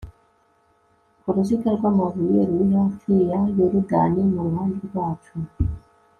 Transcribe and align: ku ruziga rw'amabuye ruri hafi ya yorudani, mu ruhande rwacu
ku 1.21 1.27
ruziga 1.35 1.69
rw'amabuye 1.77 2.39
ruri 2.47 2.65
hafi 2.77 3.11
ya 3.31 3.41
yorudani, 3.57 4.21
mu 4.31 4.39
ruhande 4.47 4.77
rwacu 4.87 5.35